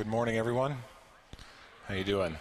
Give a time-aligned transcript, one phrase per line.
[0.00, 0.78] Good morning, everyone.
[1.86, 2.34] How you doing?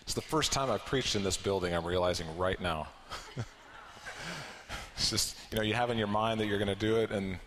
[0.00, 1.72] It's the first time I've preached in this building.
[1.72, 2.88] I'm realizing right now.
[4.96, 7.12] it's just you know you have in your mind that you're going to do it,
[7.12, 7.38] and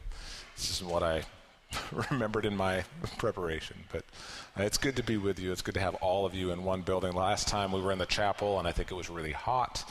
[0.55, 1.23] this isn't what I
[2.09, 2.85] remembered in my
[3.17, 3.75] preparation.
[3.91, 4.05] But
[4.57, 5.51] uh, it's good to be with you.
[5.51, 7.11] It's good to have all of you in one building.
[7.11, 9.83] Last time we were in the chapel, and I think it was really hot,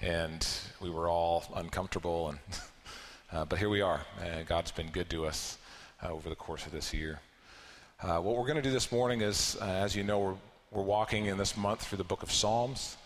[0.00, 0.46] and
[0.80, 2.28] we were all uncomfortable.
[2.28, 2.38] And
[3.32, 4.02] uh, but here we are.
[4.22, 5.58] And God's been good to us
[6.00, 7.18] uh, over the course of this year.
[8.02, 10.34] Uh, what we're going to do this morning is, uh, as you know, we're,
[10.72, 12.96] we're walking in this month through the book of Psalms,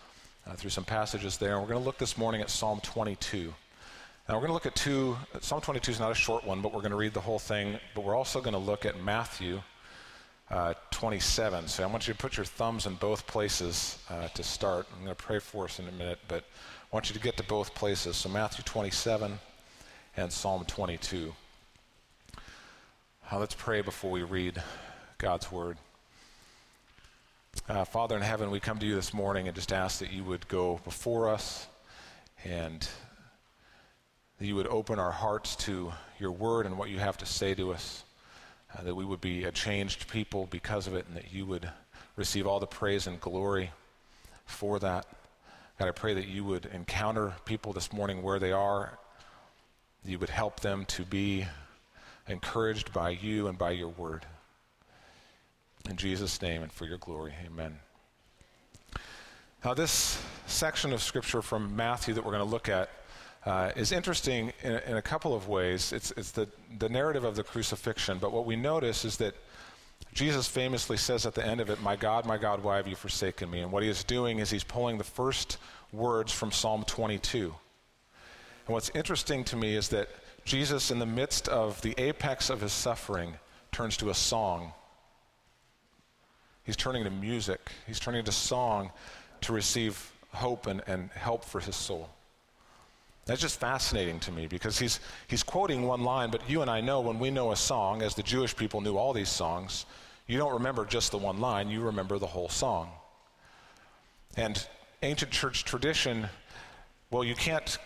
[0.47, 1.51] uh, through some passages there.
[1.51, 3.53] And we're going to look this morning at Psalm 22.
[4.27, 6.73] Now, we're going to look at two, Psalm 22 is not a short one, but
[6.73, 7.77] we're going to read the whole thing.
[7.93, 9.61] But we're also going to look at Matthew
[10.49, 11.67] uh, 27.
[11.67, 14.87] So I want you to put your thumbs in both places uh, to start.
[14.93, 17.37] I'm going to pray for us in a minute, but I want you to get
[17.37, 18.15] to both places.
[18.15, 19.37] So Matthew 27
[20.15, 21.35] and Psalm 22.
[23.29, 24.63] Uh, let's pray before we read
[25.19, 25.77] God's word.
[27.67, 30.23] Uh, Father in heaven, we come to you this morning and just ask that you
[30.23, 31.65] would go before us
[32.45, 32.87] and
[34.37, 37.55] that you would open our hearts to your word and what you have to say
[37.55, 38.03] to us,
[38.77, 41.67] uh, that we would be a changed people because of it, and that you would
[42.15, 43.71] receive all the praise and glory
[44.45, 45.07] for that.
[45.79, 48.99] God, I pray that you would encounter people this morning where they are,
[50.05, 51.47] you would help them to be
[52.27, 54.23] encouraged by you and by your word.
[55.89, 57.79] In Jesus' name and for your glory, amen.
[59.63, 62.89] Now, this section of scripture from Matthew that we're going to look at
[63.45, 65.93] uh, is interesting in, in, a couple of ways.
[65.93, 66.49] It's, it's the,
[66.79, 69.35] the narrative of the crucifixion, but what we notice is that
[70.13, 72.95] Jesus famously says at the end of it, My God, my God, why have you
[72.95, 73.61] forsaken me?
[73.61, 75.57] And what he is doing is he's pulling the first
[75.93, 77.53] words from Psalm 22.
[78.67, 80.09] And what's interesting to me is that
[80.43, 83.35] Jesus, in the midst of the apex of his suffering,
[83.71, 84.73] turns to a song
[86.67, 88.91] He's turning to music, he's turning to song
[89.41, 92.09] to receive hope and, and help for his soul.
[93.25, 96.81] That's just fascinating to me because he's, he's quoting one line, but you and I
[96.81, 99.85] know when we know a song, as the Jewish people knew all these songs,
[100.27, 102.89] you don't remember just the one line, you remember the whole song.
[104.35, 104.65] And
[105.03, 106.27] ancient church tradition,
[107.11, 107.77] well, you can't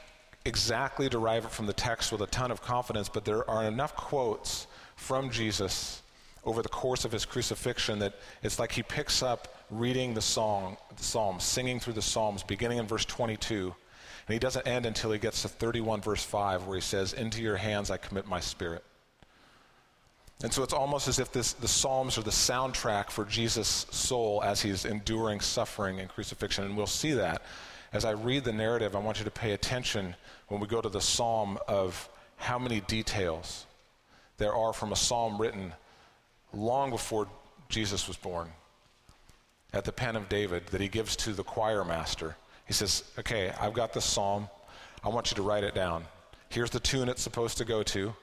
[0.44, 3.96] exactly derive it from the text with a ton of confidence, but there are enough
[3.96, 4.66] quotes
[4.96, 6.00] from Jesus
[6.44, 10.78] over the course of his crucifixion that it's like he picks up reading the song,
[10.96, 13.74] the Psalms, singing through the Psalms, beginning in verse 22.
[14.28, 17.41] And he doesn't end until he gets to 31, verse 5, where he says, Into
[17.41, 18.84] your hands I commit my spirit.
[20.44, 24.41] And so it's almost as if this, the Psalms are the soundtrack for Jesus' soul
[24.44, 26.66] as he's enduring suffering and crucifixion.
[26.66, 27.44] And we'll see that.
[27.94, 30.16] As I read the narrative, I want you to pay attention
[30.47, 33.68] when we go to the Psalm of how many details
[34.38, 35.72] there are from a psalm written
[36.53, 37.28] long before
[37.69, 38.50] Jesus was born
[39.73, 42.35] at the pen of David that he gives to the choir master.
[42.66, 44.50] He says, Okay, I've got this psalm.
[45.03, 46.03] I want you to write it down.
[46.50, 48.13] Here's the tune it's supposed to go to.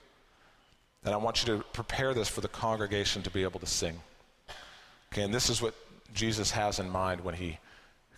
[1.04, 3.98] And I want you to prepare this for the congregation to be able to sing.
[5.12, 5.74] Okay, and this is what
[6.12, 7.58] Jesus has in mind when he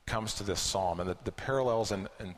[0.07, 1.01] comes to this psalm.
[1.01, 2.35] And the, the parallels in, in,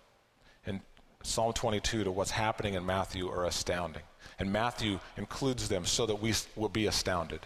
[0.67, 0.81] in
[1.23, 4.03] Psalm 22 to what's happening in Matthew are astounding.
[4.39, 7.41] And Matthew includes them so that we will be astounded.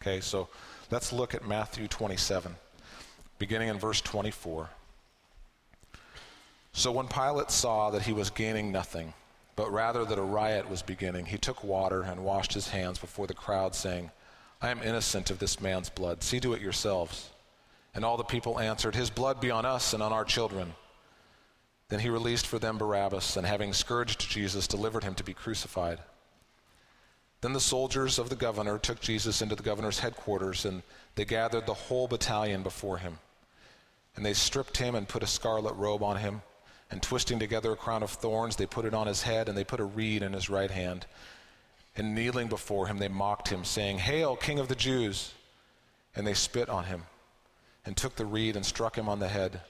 [0.00, 0.48] Okay, so
[0.90, 2.54] let's look at Matthew 27,
[3.38, 4.70] beginning in verse 24.
[6.72, 9.12] So when Pilate saw that he was gaining nothing,
[9.56, 13.26] but rather that a riot was beginning, he took water and washed his hands before
[13.26, 14.12] the crowd, saying,
[14.62, 16.22] I am innocent of this man's blood.
[16.22, 17.30] See to it yourselves.
[17.94, 20.74] And all the people answered, His blood be on us and on our children.
[21.88, 25.98] Then he released for them Barabbas, and having scourged Jesus, delivered him to be crucified.
[27.40, 30.82] Then the soldiers of the governor took Jesus into the governor's headquarters, and
[31.14, 33.18] they gathered the whole battalion before him.
[34.16, 36.42] And they stripped him and put a scarlet robe on him,
[36.90, 39.62] and twisting together a crown of thorns, they put it on his head, and they
[39.62, 41.06] put a reed in his right hand.
[41.94, 45.32] And kneeling before him, they mocked him, saying, Hail, King of the Jews!
[46.16, 47.04] And they spit on him,
[47.86, 49.60] and took the reed and struck him on the head.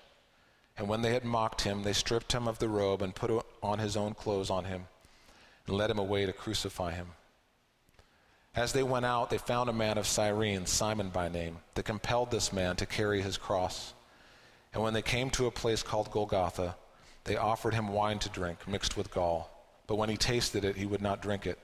[0.78, 3.78] And when they had mocked him, they stripped him of the robe and put on
[3.78, 4.86] his own clothes on him,
[5.66, 7.08] and led him away to crucify him.
[8.58, 12.32] As they went out, they found a man of Cyrene, Simon by name, that compelled
[12.32, 13.94] this man to carry his cross.
[14.74, 16.74] And when they came to a place called Golgotha,
[17.22, 19.48] they offered him wine to drink, mixed with gall.
[19.86, 21.60] But when he tasted it, he would not drink it.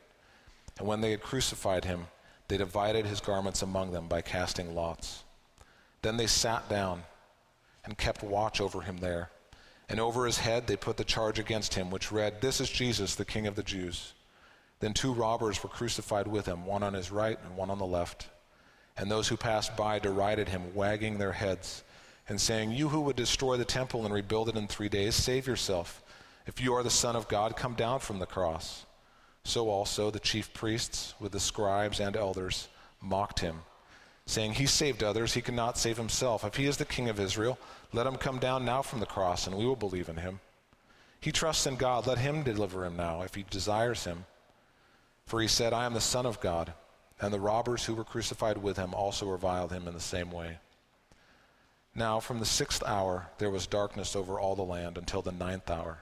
[0.79, 2.06] And when they had crucified him,
[2.46, 5.25] they divided his garments among them by casting lots.
[6.02, 7.02] Then they sat down
[7.85, 9.31] and kept watch over him there.
[9.88, 13.17] And over his head they put the charge against him, which read, This is Jesus,
[13.17, 14.13] the King of the Jews.
[14.84, 17.86] Then two robbers were crucified with him, one on his right and one on the
[17.86, 18.26] left.
[18.98, 21.84] And those who passed by derided him, wagging their heads,
[22.28, 25.46] and saying, You who would destroy the temple and rebuild it in three days, save
[25.46, 26.02] yourself.
[26.46, 28.84] If you are the Son of God, come down from the cross.
[29.42, 32.69] So also the chief priests, with the scribes and elders,
[33.00, 33.60] mocked him,
[34.26, 36.44] saying, He saved others, he cannot save himself.
[36.44, 37.58] If he is the King of Israel,
[37.94, 40.40] let him come down now from the cross, and we will believe in him.
[41.20, 44.26] He trusts in God, let him deliver him now, if he desires him.
[45.26, 46.72] For he said, I am the Son of God.
[47.20, 50.58] And the robbers who were crucified with him also reviled him in the same way.
[51.94, 55.70] Now, from the sixth hour, there was darkness over all the land until the ninth
[55.70, 55.98] hour.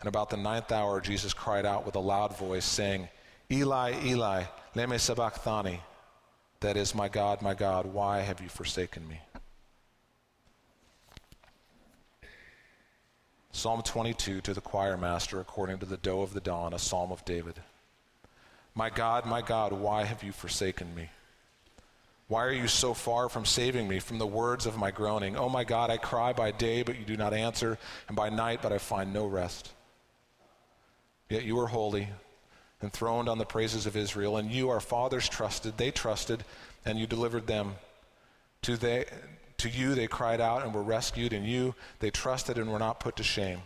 [0.00, 3.08] And about the ninth hour, Jesus cried out with a loud voice, saying,
[3.50, 4.44] Eli, Eli,
[4.74, 5.80] lema sabachthani.
[6.60, 9.20] That is, my God, my God, why have you forsaken me?
[13.52, 17.12] Psalm 22 to the choir master, according to the doe of the dawn, a psalm
[17.12, 17.60] of David.
[18.74, 21.10] My God, my God, why have you forsaken me?
[22.28, 25.36] Why are you so far from saving me from the words of my groaning?
[25.36, 28.60] Oh my God, I cry by day, but you do not answer, and by night,
[28.62, 29.72] but I find no rest.
[31.30, 32.08] Yet you are holy,
[32.82, 35.78] enthroned on the praises of Israel, and you, our fathers, trusted.
[35.78, 36.44] They trusted,
[36.84, 37.76] and you delivered them.
[38.62, 39.06] To, they,
[39.56, 43.00] to you they cried out and were rescued, and you they trusted and were not
[43.00, 43.60] put to shame.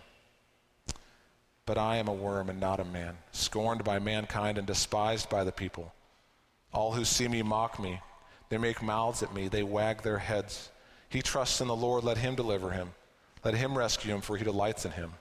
[1.64, 5.44] But I am a worm and not a man, scorned by mankind and despised by
[5.44, 5.92] the people.
[6.72, 8.00] All who see me mock me.
[8.48, 9.48] They make mouths at me.
[9.48, 10.70] They wag their heads.
[11.08, 12.04] He trusts in the Lord.
[12.04, 12.90] Let him deliver him.
[13.44, 15.12] Let him rescue him, for he delights in him.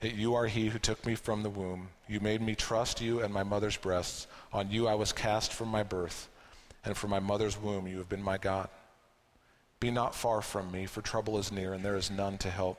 [0.00, 1.88] You are he who took me from the womb.
[2.06, 4.28] You made me trust you and my mother's breasts.
[4.52, 6.28] On you I was cast from my birth,
[6.84, 8.68] and from my mother's womb you have been my God.
[9.80, 12.78] Be not far from me, for trouble is near, and there is none to help.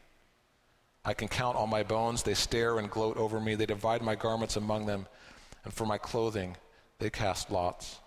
[1.03, 2.23] I can count all my bones.
[2.23, 3.55] They stare and gloat over me.
[3.55, 5.07] They divide my garments among them,
[5.63, 6.57] and for my clothing
[6.99, 7.99] they cast lots.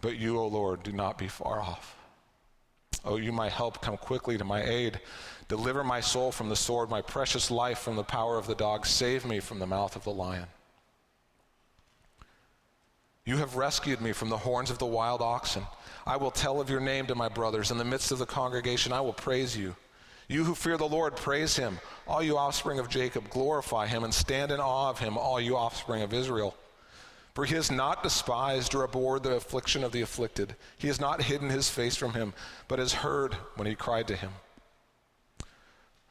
[0.00, 1.96] But you, O Lord, do not be far off.
[3.04, 5.00] O you, my help, come quickly to my aid.
[5.48, 8.86] Deliver my soul from the sword, my precious life from the power of the dog.
[8.86, 10.46] Save me from the mouth of the lion.
[13.28, 15.62] You have rescued me from the horns of the wild oxen.
[16.06, 17.70] I will tell of your name to my brothers.
[17.70, 19.76] In the midst of the congregation, I will praise you.
[20.28, 21.78] You who fear the Lord, praise him.
[22.06, 25.58] All you offspring of Jacob, glorify him and stand in awe of him, all you
[25.58, 26.56] offspring of Israel.
[27.34, 30.56] For he has not despised or abhorred the affliction of the afflicted.
[30.78, 32.32] He has not hidden his face from him,
[32.66, 34.30] but has heard when he cried to him.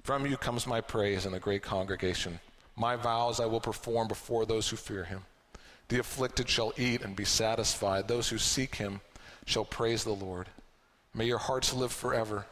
[0.03, 2.39] From you comes my praise in the great congregation.
[2.75, 5.23] My vows I will perform before those who fear him.
[5.89, 8.07] The afflicted shall eat and be satisfied.
[8.07, 9.01] Those who seek him
[9.45, 10.49] shall praise the Lord.
[11.13, 12.45] May your hearts live forever.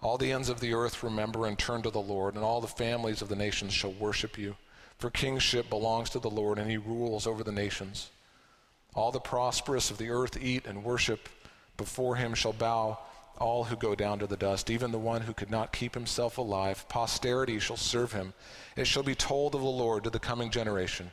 [0.00, 2.68] All the ends of the earth remember and turn to the Lord, and all the
[2.68, 4.56] families of the nations shall worship you.
[4.98, 8.10] For kingship belongs to the Lord, and he rules over the nations.
[8.94, 11.28] All the prosperous of the earth eat and worship.
[11.76, 12.98] Before him shall bow
[13.38, 16.38] all who go down to the dust, even the one who could not keep himself
[16.38, 16.84] alive.
[16.88, 18.34] Posterity shall serve him.
[18.76, 21.10] It shall be told of the Lord to the coming generation.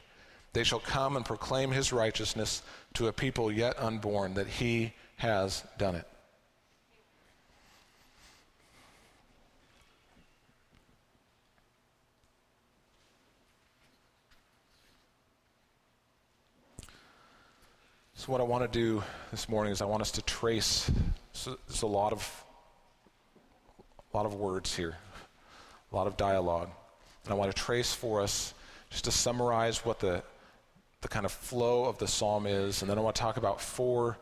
[0.55, 2.61] They shall come and proclaim his righteousness
[2.93, 6.07] to a people yet unborn, that he has done it.
[18.13, 20.89] So, what I want to do this morning is I want us to trace.
[21.33, 22.45] So there's a lot of,
[24.13, 24.95] a lot of words here,
[25.91, 26.69] a lot of dialogue,
[27.25, 28.53] and I want to trace for us
[28.89, 30.23] just to summarize what the
[31.05, 33.61] the kind of flow of the psalm is, and then I want to talk about
[33.61, 34.17] four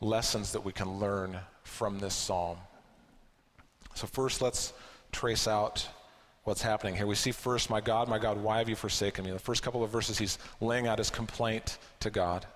[0.00, 2.58] lessons that we can learn from this psalm.
[3.96, 4.72] So, first, let's
[5.10, 5.88] trace out
[6.44, 7.08] what's happening here.
[7.08, 9.32] We see first, My God, my God, why have you forsaken me?
[9.32, 12.46] The first couple of verses, he's laying out his complaint to God.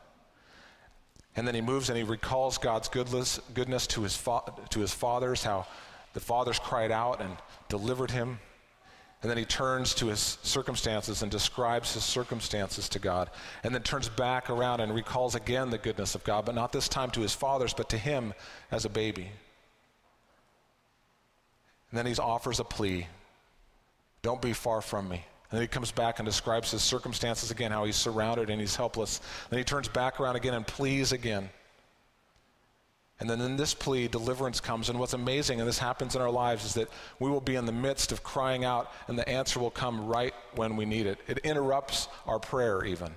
[1.34, 4.94] And then he moves and he recalls God's goodness, goodness to, his fa- to his
[4.94, 5.66] fathers, how
[6.12, 7.36] the fathers cried out and
[7.68, 8.38] delivered him.
[9.22, 13.30] And then he turns to his circumstances and describes his circumstances to God.
[13.62, 16.88] And then turns back around and recalls again the goodness of God, but not this
[16.88, 18.34] time to his fathers, but to him
[18.72, 19.30] as a baby.
[21.90, 23.06] And then he offers a plea
[24.22, 25.24] Don't be far from me.
[25.50, 28.74] And then he comes back and describes his circumstances again, how he's surrounded and he's
[28.74, 29.20] helpless.
[29.50, 31.50] Then he turns back around again and pleads again.
[33.22, 34.88] And then in this plea, deliverance comes.
[34.88, 36.88] And what's amazing, and this happens in our lives, is that
[37.20, 40.34] we will be in the midst of crying out, and the answer will come right
[40.56, 41.20] when we need it.
[41.28, 43.14] It interrupts our prayer, even.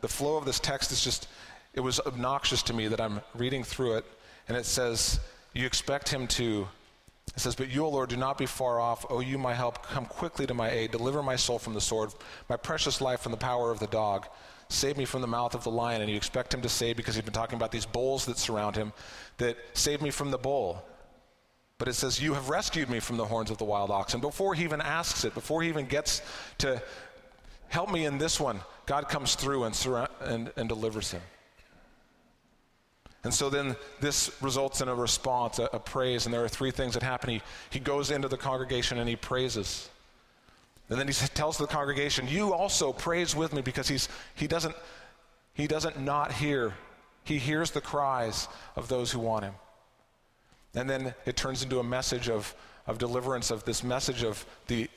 [0.00, 1.28] The flow of this text is just,
[1.72, 4.04] it was obnoxious to me that I'm reading through it,
[4.48, 5.20] and it says,
[5.52, 6.66] You expect him to
[7.36, 9.04] it says, But you, O Lord, do not be far off.
[9.10, 10.92] O you, my help, come quickly to my aid.
[10.92, 12.10] Deliver my soul from the sword,
[12.48, 14.26] my precious life from the power of the dog.
[14.68, 16.00] Save me from the mouth of the lion.
[16.00, 18.76] And you expect him to say, because he's been talking about these bulls that surround
[18.76, 18.92] him,
[19.38, 20.84] that save me from the bull.
[21.78, 24.14] But it says, You have rescued me from the horns of the wild ox.
[24.14, 26.22] And before he even asks it, before he even gets
[26.58, 26.80] to
[27.68, 31.22] help me in this one, God comes through and, surra- and, and delivers him.
[33.24, 36.70] And so then this results in a response, a, a, praise, and there are three
[36.70, 37.30] things that happen.
[37.30, 39.88] He, he goes into the congregation and he praises.
[40.90, 44.76] And then he tells the congregation, You also praise with me because he's, he, doesn't,
[45.54, 46.74] he doesn't not hear.
[47.24, 49.54] He hears the cries of those who want him.
[50.74, 52.54] And then it turns into a message of,
[52.86, 54.90] of deliverance, of this message of the,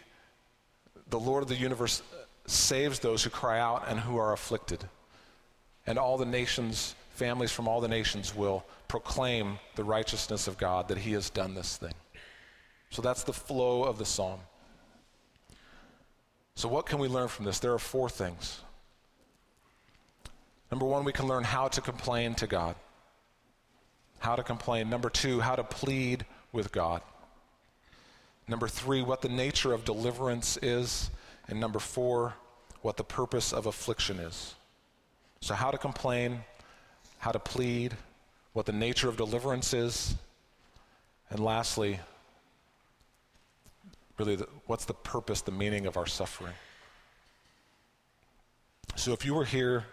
[1.09, 4.83] the Lord of the universe uh, saves those who cry out and who are afflicted.
[5.85, 10.87] And all the nations families from all the nations will proclaim the righteousness of God,
[10.87, 11.93] that He has done this thing.
[12.91, 14.39] So that's the flow of the psalm.
[16.55, 17.59] So, what can we learn from this?
[17.59, 18.61] There are four things.
[20.71, 22.75] Number one, we can learn how to complain to God.
[24.19, 24.89] How to complain.
[24.89, 27.01] Number two, how to plead with God.
[28.47, 31.09] Number three, what the nature of deliverance is.
[31.47, 32.33] And number four,
[32.81, 34.55] what the purpose of affliction is.
[35.41, 36.41] So, how to complain,
[37.27, 37.93] how to plead,
[38.53, 40.15] what the nature of deliverance is,
[41.29, 41.99] and lastly,
[44.17, 46.53] really, the, what's the purpose, the meaning of our suffering.
[48.95, 49.83] So, if you were here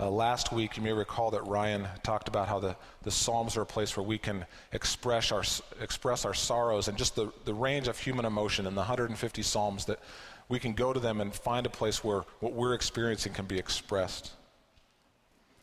[0.00, 2.74] uh, last week, you may recall that Ryan talked about how the,
[3.04, 5.44] the Psalms are a place where we can express our,
[5.80, 9.84] express our sorrows and just the, the range of human emotion in the 150 Psalms
[9.84, 10.00] that
[10.48, 13.56] we can go to them and find a place where what we're experiencing can be
[13.56, 14.32] expressed.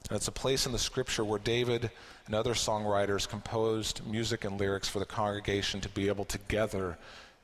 [0.10, 1.92] And it's a place in the scripture where David
[2.26, 6.98] and other songwriters composed music and lyrics for the congregation to be able together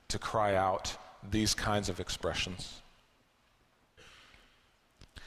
[0.08, 0.98] to cry out
[1.30, 2.82] these kinds of expressions.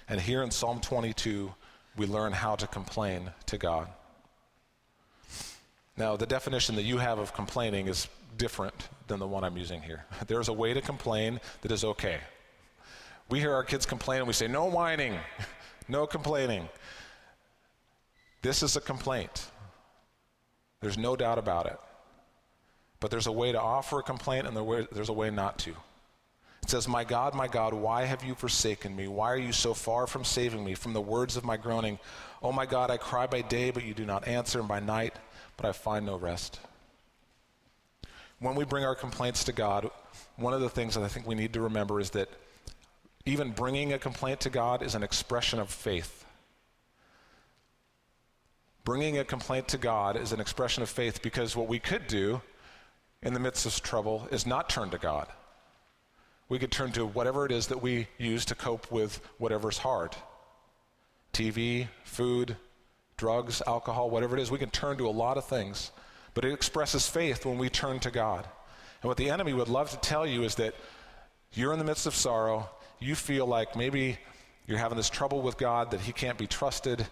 [0.09, 1.53] And here in Psalm 22,
[1.97, 3.89] we learn how to complain to God.
[5.97, 9.83] Now, the definition that you have of complaining is different than the one I'm using
[9.83, 10.05] here.
[10.27, 12.19] There's a way to complain that is okay.
[13.29, 15.19] We hear our kids complain and we say, no whining,
[15.89, 16.69] no complaining.
[18.43, 19.47] This is a complaint.
[20.81, 21.79] There's no doubt about it.
[23.01, 24.57] But there's a way to offer a complaint and
[24.93, 25.71] there's a way not to.
[26.63, 29.09] It says, My God, my God, why have you forsaken me?
[29.09, 31.99] Why are you so far from saving me from the words of my groaning?
[32.43, 35.15] Oh my God, I cry by day, but you do not answer, and by night,
[35.57, 36.61] but I find no rest.
[38.41, 39.91] When we bring our complaints to God,
[40.37, 42.29] one of the things that I think we need to remember is that
[43.25, 46.25] even bringing a complaint to God is an expression of faith.
[48.89, 52.41] Bringing a complaint to God is an expression of faith because what we could do
[53.23, 55.29] in the midst of trouble is not turn to God.
[56.49, 60.17] We could turn to whatever it is that we use to cope with whatever's hard
[61.35, 62.57] TV, food,
[63.19, 64.51] drugs, alcohol, whatever it is.
[64.51, 65.93] We can turn to a lot of things,
[66.33, 68.49] but it expresses faith when we turn to God.
[69.03, 70.75] And what the enemy would love to tell you is that
[71.53, 74.17] you're in the midst of sorrow, you feel like maybe
[74.67, 77.07] you're having this trouble with God, that He can't be trusted,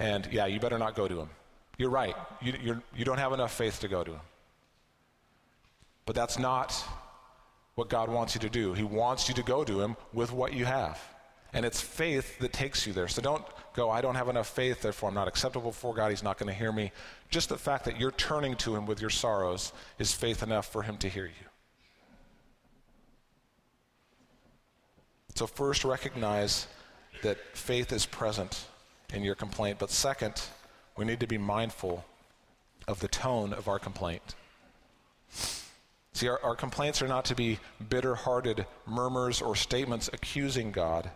[0.00, 1.28] and yeah, you better not go to him.
[1.76, 2.16] You're right.
[2.40, 4.20] You, you're, you don't have enough faith to go to him.
[6.06, 6.74] But that's not
[7.74, 8.72] what God wants you to do.
[8.72, 10.98] He wants you to go to him with what you have.
[11.52, 13.08] And it's faith that takes you there.
[13.08, 16.10] So don't go, I don't have enough faith, therefore I'm not acceptable before God.
[16.10, 16.92] He's not going to hear me.
[17.28, 20.82] Just the fact that you're turning to him with your sorrows is faith enough for
[20.82, 21.48] him to hear you.
[25.34, 26.66] So, first, recognize
[27.22, 28.64] that faith is present
[29.12, 29.78] in your complaint.
[29.78, 30.42] But second,
[30.96, 32.04] we need to be mindful
[32.88, 34.34] of the tone of our complaint.
[36.12, 41.10] See, our, our complaints are not to be bitter hearted murmurs or statements accusing God.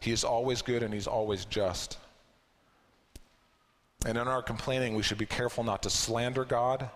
[0.00, 1.98] He is always good and He's always just.
[4.06, 6.90] And in our complaining, we should be careful not to slander God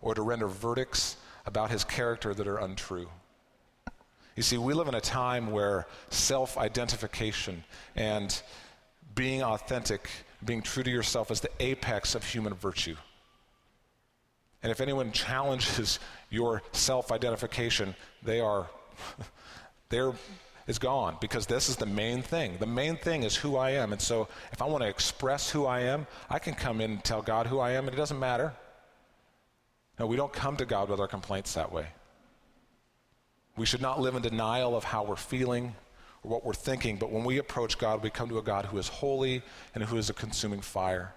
[0.00, 3.08] or to render verdicts about His character that are untrue.
[4.34, 7.62] You see, we live in a time where self identification
[7.94, 8.42] and
[9.14, 10.08] being authentic,
[10.44, 12.96] being true to yourself is the apex of human virtue.
[14.62, 15.98] And if anyone challenges
[16.30, 18.68] your self identification, they are,
[19.94, 20.12] There
[20.66, 22.56] is gone because this is the main thing.
[22.58, 23.92] The main thing is who I am.
[23.92, 27.04] And so if I want to express who I am, I can come in and
[27.04, 28.52] tell God who I am, and it doesn't matter.
[30.00, 31.86] No, we don't come to God with our complaints that way.
[33.56, 35.76] We should not live in denial of how we're feeling
[36.24, 38.78] or what we're thinking, but when we approach God, we come to a God who
[38.78, 39.42] is holy
[39.74, 41.14] and who is a consuming fire.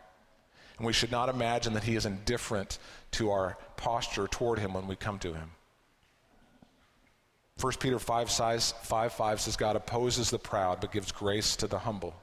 [0.78, 2.78] And we should not imagine that He is indifferent
[3.12, 5.52] to our posture toward Him when we come to Him.
[7.60, 11.80] 1 Peter 5, 5, 5 says, God opposes the proud but gives grace to the
[11.80, 12.14] humble.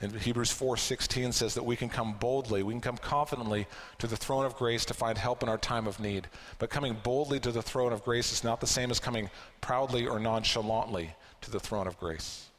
[0.00, 3.66] And Hebrews 4:16 says that we can come boldly, we can come confidently
[3.98, 6.28] to the throne of grace to find help in our time of need.
[6.58, 10.06] But coming boldly to the throne of grace is not the same as coming proudly
[10.06, 12.50] or nonchalantly to the throne of grace.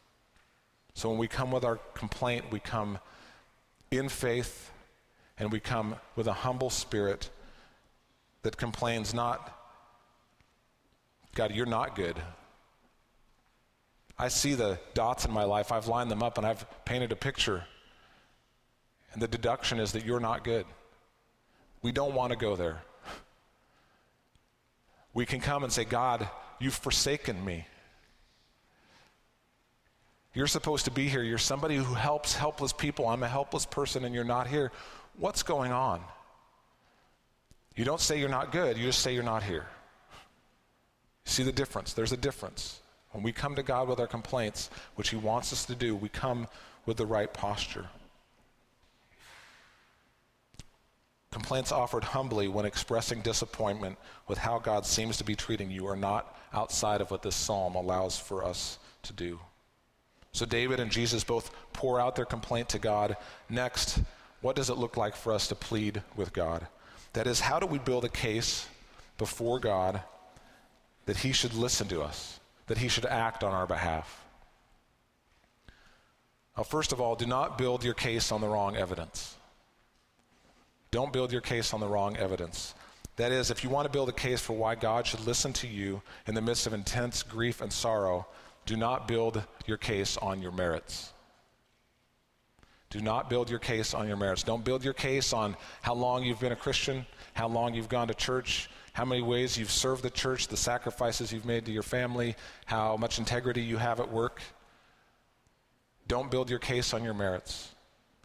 [0.95, 2.97] So when we come with our complaint, we come
[3.91, 4.71] in faith
[5.37, 7.29] and we come with a humble spirit
[8.41, 9.53] that complains not
[11.37, 12.15] God, you're not good.
[14.19, 17.15] I see the dots in my life, I've lined them up, and I've painted a
[17.15, 17.63] picture.
[19.13, 20.65] And the deduction is that you're not good.
[21.81, 22.81] We don't want to go there.
[25.13, 26.27] We can come and say, God,
[26.59, 27.65] you've forsaken me.
[30.33, 31.23] You're supposed to be here.
[31.23, 33.07] You're somebody who helps helpless people.
[33.07, 34.71] I'm a helpless person and you're not here.
[35.17, 36.01] What's going on?
[37.75, 39.65] You don't say you're not good, you just say you're not here.
[41.25, 41.93] See the difference?
[41.93, 42.79] There's a difference.
[43.11, 46.09] When we come to God with our complaints, which He wants us to do, we
[46.09, 46.47] come
[46.85, 47.85] with the right posture.
[51.31, 53.97] Complaints offered humbly when expressing disappointment
[54.27, 57.75] with how God seems to be treating you are not outside of what this psalm
[57.75, 59.39] allows for us to do.
[60.31, 63.17] So, David and Jesus both pour out their complaint to God.
[63.49, 63.99] Next,
[64.41, 66.67] what does it look like for us to plead with God?
[67.13, 68.67] That is, how do we build a case
[69.17, 70.01] before God
[71.05, 74.25] that he should listen to us, that he should act on our behalf.
[76.55, 79.35] Now, first of all, do not build your case on the wrong evidence.
[80.91, 82.73] Don't build your case on the wrong evidence.
[83.17, 85.67] That is, if you want to build a case for why God should listen to
[85.67, 88.27] you in the midst of intense grief and sorrow,
[88.65, 91.13] do not build your case on your merits.
[92.89, 94.43] Do not build your case on your merits.
[94.43, 98.07] Don't build your case on how long you've been a Christian, how long you've gone
[98.07, 101.83] to church, how many ways you've served the church, the sacrifices you've made to your
[101.83, 104.41] family, how much integrity you have at work.
[106.07, 107.75] Don't build your case on your merits.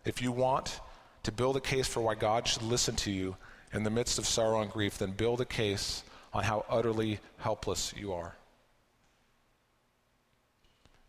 [0.07, 0.81] If you want
[1.25, 3.37] to build a case for why God should listen to you
[3.75, 7.93] in the midst of sorrow and grief, then build a case on how utterly helpless
[7.95, 8.35] you are.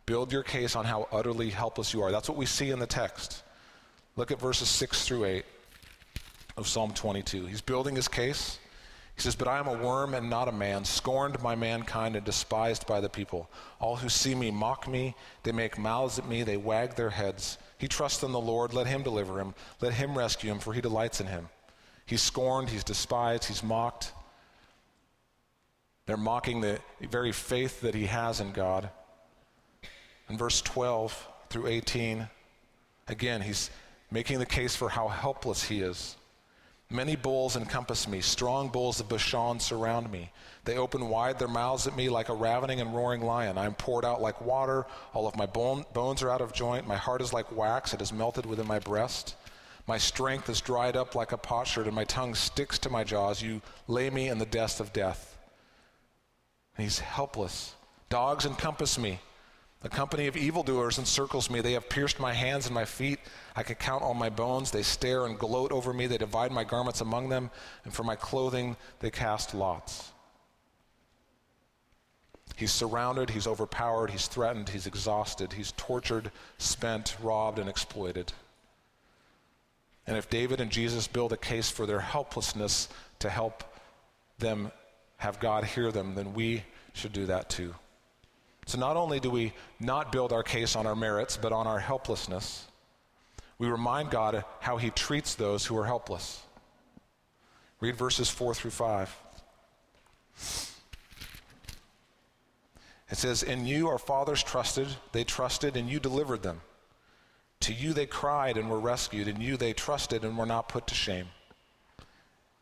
[0.04, 2.12] Build your case on how utterly helpless you are.
[2.12, 3.42] That's what we see in the text.
[4.16, 5.44] Look at verses 6 through 8
[6.58, 7.46] of Psalm 22.
[7.46, 8.58] He's building his case.
[9.16, 12.24] He says, But I am a worm and not a man, scorned by mankind and
[12.24, 13.48] despised by the people.
[13.78, 15.14] All who see me mock me.
[15.44, 16.42] They make mouths at me.
[16.42, 17.58] They wag their heads.
[17.78, 18.74] He trusts in the Lord.
[18.74, 19.54] Let him deliver him.
[19.80, 21.48] Let him rescue him, for he delights in him.
[22.06, 22.70] He's scorned.
[22.70, 23.44] He's despised.
[23.44, 24.12] He's mocked.
[26.06, 28.90] They're mocking the very faith that he has in God.
[30.28, 32.28] In verse 12 through 18,
[33.08, 33.70] again, he's
[34.10, 36.16] making the case for how helpless he is.
[36.94, 40.30] Many bulls encompass me, strong bulls of Bashan surround me.
[40.64, 43.58] They open wide their mouths at me like a ravening and roaring lion.
[43.58, 44.86] I am poured out like water.
[45.12, 46.86] All of my bone, bones are out of joint.
[46.86, 49.34] My heart is like wax, it is melted within my breast.
[49.88, 53.42] My strength is dried up like a potsherd, and my tongue sticks to my jaws.
[53.42, 55.36] You lay me in the dust of death.
[56.76, 57.74] And he's helpless.
[58.08, 59.18] Dogs encompass me.
[59.84, 61.60] The company of evildoers encircles me.
[61.60, 63.18] They have pierced my hands and my feet.
[63.54, 64.70] I can count all my bones.
[64.70, 66.06] They stare and gloat over me.
[66.06, 67.50] They divide my garments among them,
[67.84, 70.10] and for my clothing they cast lots.
[72.56, 78.32] He's surrounded, he's overpowered, he's threatened, he's exhausted, he's tortured, spent, robbed, and exploited.
[80.06, 83.62] And if David and Jesus build a case for their helplessness to help
[84.38, 84.72] them
[85.18, 87.74] have God hear them, then we should do that too.
[88.66, 91.78] So not only do we not build our case on our merits, but on our
[91.78, 92.66] helplessness,
[93.58, 96.42] we remind God how he treats those who are helpless.
[97.80, 99.16] Read verses 4 through 5.
[103.10, 106.62] It says, In you our fathers trusted, they trusted, and you delivered them.
[107.60, 110.86] To you they cried and were rescued, and you they trusted and were not put
[110.88, 111.28] to shame.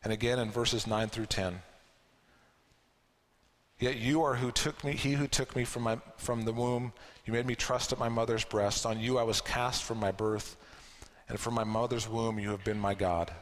[0.04, 1.62] And again in verses 9 through 10.
[3.82, 6.92] Yet you are who took me, he who took me from, my, from the womb.
[7.26, 8.86] You made me trust at my mother's breast.
[8.86, 10.56] On you I was cast from my birth,
[11.28, 13.32] and from my mother's womb you have been my God.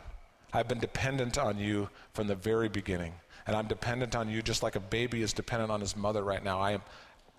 [0.55, 3.13] I've been dependent on you from the very beginning.
[3.47, 6.43] And I'm dependent on you just like a baby is dependent on his mother right
[6.43, 6.59] now.
[6.59, 6.83] I am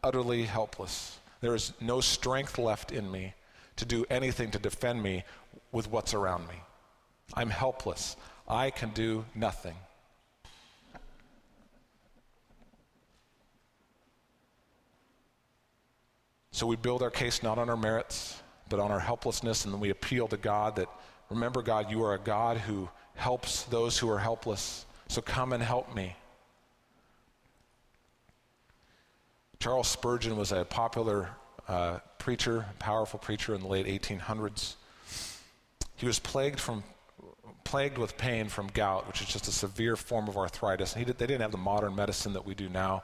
[0.03, 1.17] utterly helpless.
[1.39, 3.33] There is no strength left in me
[3.77, 5.23] to do anything to defend me
[5.71, 6.61] with what's around me.
[7.33, 8.15] I'm helpless.
[8.47, 9.75] I can do nothing.
[16.51, 19.79] So we build our case not on our merits, but on our helplessness, and then
[19.79, 20.89] we appeal to God that,
[21.29, 24.85] remember, God, you are a God who helps those who are helpless.
[25.07, 26.15] So come and help me.
[29.59, 31.29] Charles Spurgeon was a popular
[31.67, 34.75] uh, preacher, powerful preacher in the late 1800s.
[35.95, 36.83] He was plagued from
[37.63, 40.93] plagued with pain from gout, which is just a severe form of arthritis.
[40.93, 43.03] Did, they didn't have the modern medicine that we do now.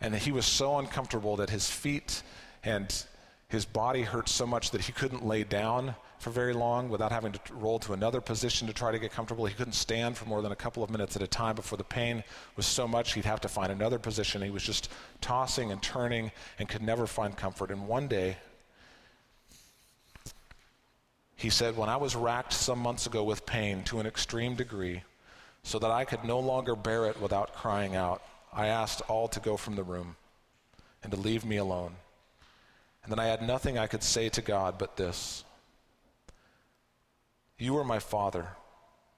[0.00, 2.22] And he was so uncomfortable that his feet
[2.64, 3.04] and
[3.48, 7.32] his body hurt so much that he couldn't lay down for very long without having
[7.32, 9.44] to roll to another position to try to get comfortable.
[9.44, 11.84] He couldn't stand for more than a couple of minutes at a time before the
[11.84, 12.24] pain
[12.56, 14.40] was so much he'd have to find another position.
[14.40, 14.88] He was just
[15.20, 17.70] tossing and turning and could never find comfort.
[17.70, 18.36] And one day,
[21.34, 25.02] he said, When I was racked some months ago with pain to an extreme degree,
[25.64, 28.22] so that I could no longer bear it without crying out,
[28.52, 30.16] I asked all to go from the room
[31.02, 31.96] and to leave me alone.
[33.02, 35.44] And then I had nothing I could say to God but this
[37.58, 38.48] You are my father,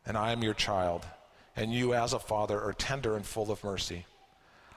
[0.07, 1.07] and I am your child,
[1.57, 4.07] and you, as a father, are tender and full of mercy.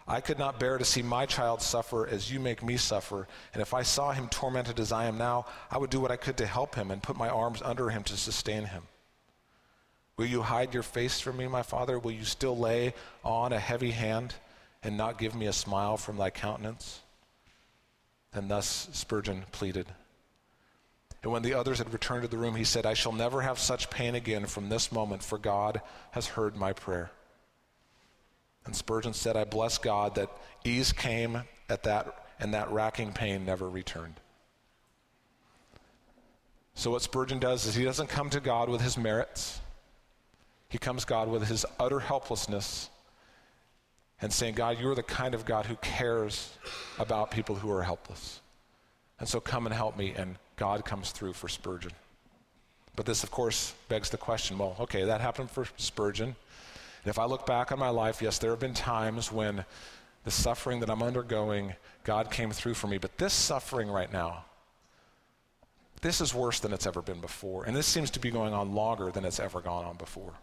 [0.09, 3.61] I could not bear to see my child suffer as you make me suffer, and
[3.61, 6.37] if I saw him tormented as I am now, I would do what I could
[6.37, 8.83] to help him and put my arms under him to sustain him.
[10.15, 11.99] Will you hide your face from me, my father?
[11.99, 12.93] Will you still lay
[13.23, 14.33] on a heavy hand
[14.81, 17.01] and not give me a smile from thy countenance?
[18.37, 19.87] And thus Spurgeon pleaded.
[21.23, 23.57] And when the others had returned to the room, he said, I shall never have
[23.57, 27.09] such pain again from this moment, for God has heard my prayer.
[28.65, 30.29] And Spurgeon said, I bless God that
[30.63, 34.19] ease came at that, and that racking pain never returned.
[36.75, 39.61] So, what Spurgeon does is he doesn't come to God with his merits,
[40.69, 42.91] he comes God with his utter helplessness
[44.21, 46.53] and saying, God, you're the kind of God who cares
[46.99, 48.41] about people who are helpless.
[49.19, 50.13] And so come and help me.
[50.15, 51.91] And God comes through for Spurgeon.
[52.95, 56.35] But this, of course, begs the question well, okay, that happened for Spurgeon.
[57.03, 59.63] And if I look back on my life, yes, there have been times when
[60.23, 62.97] the suffering that I'm undergoing, God came through for me.
[62.97, 64.45] But this suffering right now,
[66.01, 67.65] this is worse than it's ever been before.
[67.65, 70.33] And this seems to be going on longer than it's ever gone on before.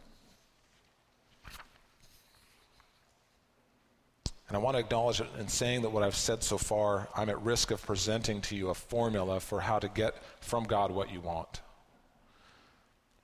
[4.48, 7.30] And I want to acknowledge it in saying that what I've said so far, I'm
[7.30, 11.10] at risk of presenting to you a formula for how to get from God what
[11.10, 11.62] you want.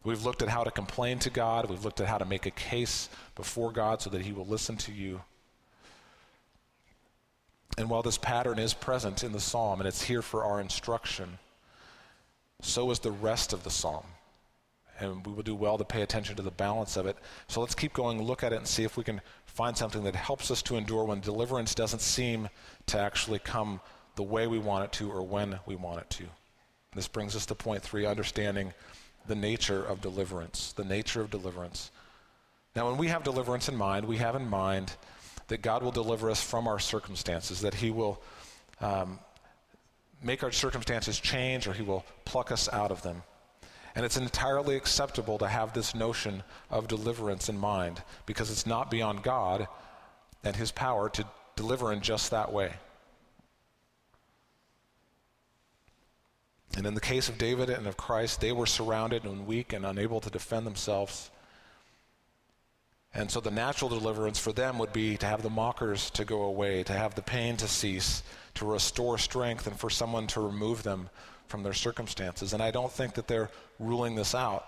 [0.03, 2.51] We've looked at how to complain to God, we've looked at how to make a
[2.51, 5.21] case before God so that He will listen to you.
[7.77, 11.39] And while this pattern is present in the psalm and it's here for our instruction,
[12.63, 14.05] so is the rest of the psalm.
[14.99, 17.17] And we will do well to pay attention to the balance of it.
[17.49, 19.23] So let's keep going, look at it, and see if we can
[19.61, 22.49] find something that helps us to endure when deliverance doesn't seem
[22.87, 23.79] to actually come
[24.17, 26.25] the way we want it to or when we want it to.
[26.95, 28.73] This brings us to point three understanding
[29.27, 30.73] the nature of deliverance.
[30.73, 31.91] The nature of deliverance.
[32.75, 34.93] Now, when we have deliverance in mind, we have in mind
[35.49, 38.19] that God will deliver us from our circumstances, that He will
[38.81, 39.19] um,
[40.23, 43.23] make our circumstances change or He will pluck us out of them.
[43.95, 48.91] And it's entirely acceptable to have this notion of deliverance in mind because it's not
[48.91, 49.67] beyond God
[50.45, 51.25] and His power to
[51.57, 52.73] deliver in just that way.
[56.77, 59.85] And in the case of David and of Christ, they were surrounded and weak and
[59.85, 61.31] unable to defend themselves.
[63.13, 66.43] And so the natural deliverance for them would be to have the mockers to go
[66.43, 68.23] away, to have the pain to cease,
[68.55, 71.11] to restore strength, and for someone to remove them
[71.51, 72.53] from their circumstances.
[72.53, 74.65] And I don't think that they're ruling this out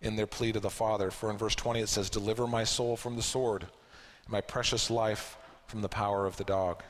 [0.00, 1.10] in their plea to the Father.
[1.10, 3.66] For in verse 20 it says, Deliver my soul from the sword,
[4.26, 6.82] my precious life from the power of the dog.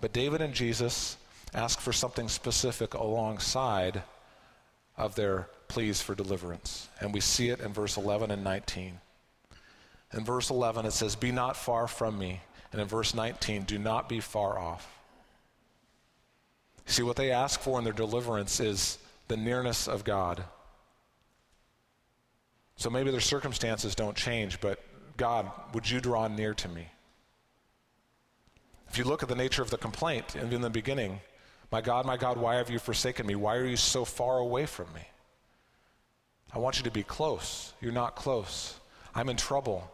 [0.00, 1.18] But David and Jesus
[1.54, 4.02] ask for something specific alongside
[4.96, 6.88] of their pleas for deliverance.
[7.00, 8.98] And we see it in verse 11 and 19.
[10.14, 12.40] In verse 11, it says, Be not far from me.
[12.72, 14.88] And in verse 19, do not be far off.
[16.86, 20.44] See, what they ask for in their deliverance is the nearness of God.
[22.76, 24.80] So maybe their circumstances don't change, but
[25.16, 26.88] God, would you draw near to me?
[28.88, 31.20] If you look at the nature of the complaint in the beginning,
[31.70, 33.34] my God, my God, why have you forsaken me?
[33.34, 35.02] Why are you so far away from me?
[36.52, 37.72] I want you to be close.
[37.80, 38.78] You're not close.
[39.14, 39.90] I'm in trouble,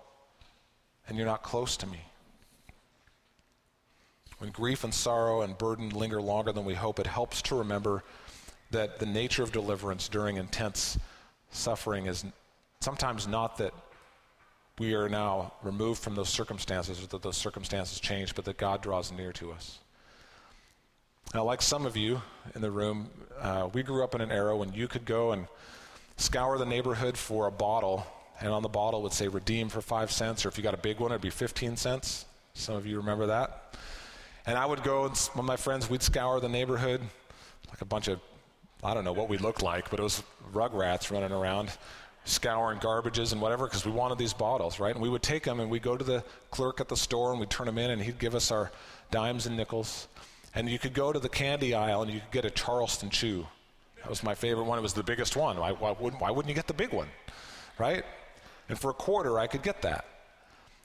[1.07, 2.01] and you're not close to me.
[4.39, 8.05] When grief and sorrow and burden linger longer than we hope, it helps to remember
[8.71, 10.99] that the nature of deliverance during intense
[11.51, 12.25] suffering is
[12.81, 13.75] sometimes not that
[14.79, 18.81] we are now removed from those circumstances or that those circumstances change, but that God
[18.81, 19.81] draws near to us.
[21.35, 22.23] Now, like some of you
[22.55, 25.47] in the room, uh, we grew up in an era when you could go and
[26.17, 28.07] scour the neighborhood for a bottle,
[28.41, 30.79] and on the bottle would say redeem for five cents, or if you got a
[30.79, 32.25] big one, it'd be 15 cents.
[32.55, 33.75] Some of you remember that.
[34.49, 37.03] And I would go, and with my friends, we'd scour the neighborhood
[37.69, 38.19] like a bunch of,
[38.83, 40.23] I don't know what we looked like, but it was
[40.55, 41.71] rugrats running around,
[42.25, 44.95] scouring garbages and whatever, because we wanted these bottles, right?
[44.95, 47.39] And we would take them and we'd go to the clerk at the store and
[47.39, 48.73] we'd turn them in, and he'd give us our
[49.11, 50.09] dimes and nickels.
[50.55, 53.47] And you could go to the candy aisle and you could get a Charleston chew.
[53.99, 54.79] That was my favorite one.
[54.79, 55.59] It was the biggest one.
[55.59, 57.09] Why, why, wouldn't, why wouldn't you get the big one?
[57.77, 58.03] Right?
[58.71, 60.07] And for a quarter, I could get that.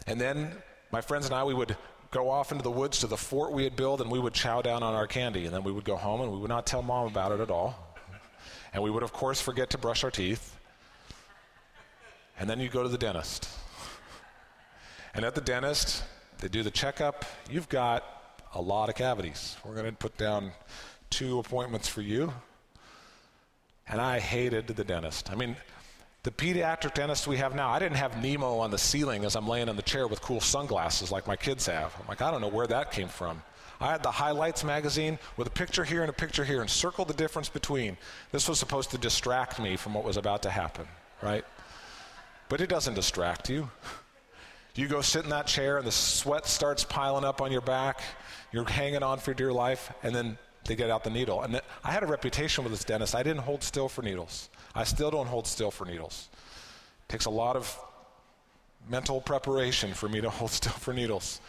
[0.06, 0.52] And then
[0.91, 1.78] my friends and I, we would
[2.13, 4.62] go off into the woods to the fort we had built and we would chow
[4.62, 5.45] down on our candy.
[5.45, 7.49] And then we would go home and we would not tell mom about it at
[7.49, 7.97] all.
[8.71, 10.56] And we would, of course, forget to brush our teeth.
[12.39, 13.49] And then you go to the dentist.
[15.15, 16.04] And at the dentist,
[16.39, 17.26] they do the checkup.
[17.49, 18.04] You've got
[18.54, 19.58] a lot of cavities.
[19.65, 20.52] We're going to put down
[21.10, 22.32] two appointments for you.
[23.88, 25.32] And I hated the dentist.
[25.32, 25.56] I mean,
[26.23, 29.47] the pediatric dentist we have now, I didn't have Nemo on the ceiling as I'm
[29.47, 31.93] laying in the chair with cool sunglasses like my kids have.
[31.99, 33.43] I'm like, I don't know where that came from.
[33.81, 37.03] I had the highlights magazine with a picture here and a picture here and circle
[37.03, 37.97] the difference between.
[38.31, 40.88] This was supposed to distract me from what was about to happen,
[41.21, 41.43] right?
[42.47, 43.69] But it doesn't distract you.
[44.75, 48.01] You go sit in that chair and the sweat starts piling up on your back.
[48.53, 51.41] You're hanging on for dear life, and then they get out the needle.
[51.41, 53.13] And I had a reputation with this dentist.
[53.13, 54.49] I didn't hold still for needles.
[54.75, 56.29] I still don't hold still for needles.
[57.07, 57.79] It takes a lot of
[58.89, 61.41] mental preparation for me to hold still for needles.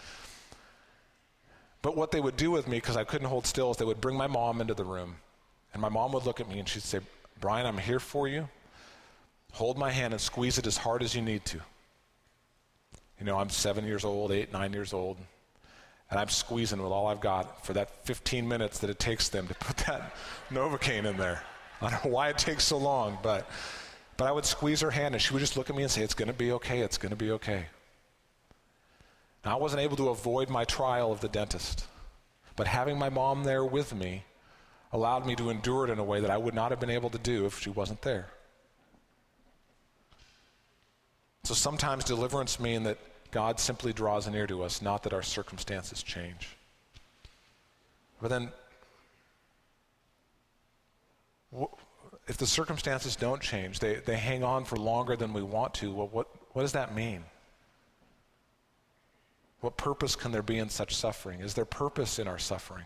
[1.82, 4.00] But what they would do with me, because I couldn't hold still, is they would
[4.00, 5.16] bring my mom into the room.
[5.72, 7.00] And my mom would look at me and she'd say,
[7.40, 8.48] Brian, I'm here for you.
[9.52, 11.60] Hold my hand and squeeze it as hard as you need to.
[13.18, 15.18] You know, I'm seven years old, eight, nine years old
[16.10, 19.48] and I'm squeezing with all I've got for that 15 minutes that it takes them
[19.48, 20.14] to put that
[20.50, 21.42] Novocaine in there.
[21.80, 23.48] I don't know why it takes so long, but,
[24.16, 26.02] but I would squeeze her hand and she would just look at me and say,
[26.02, 27.66] It's going to be okay, it's going to be okay.
[29.44, 31.86] Now, I wasn't able to avoid my trial of the dentist,
[32.56, 34.24] but having my mom there with me
[34.92, 37.10] allowed me to endure it in a way that I would not have been able
[37.10, 38.28] to do if she wasn't there.
[41.42, 42.98] So sometimes deliverance means that
[43.30, 46.56] God simply draws near to us, not that our circumstances change.
[48.22, 48.52] But then,
[52.26, 55.92] if the circumstances don't change, they, they hang on for longer than we want to,
[55.92, 57.24] well, what, what does that mean?
[59.60, 61.40] What purpose can there be in such suffering?
[61.40, 62.84] Is there purpose in our suffering?